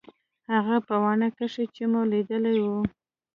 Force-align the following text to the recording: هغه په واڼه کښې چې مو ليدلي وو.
هغه 0.51 0.75
په 0.87 0.95
واڼه 1.03 1.29
کښې 1.37 1.65
چې 1.75 1.83
مو 1.91 2.01
ليدلي 2.11 2.55
وو. 2.65 2.79